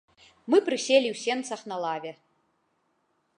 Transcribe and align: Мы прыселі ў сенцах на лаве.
Мы 0.53 0.57
прыселі 0.69 1.07
ў 1.11 1.17
сенцах 1.25 1.61
на 1.73 1.77
лаве. 1.85 2.11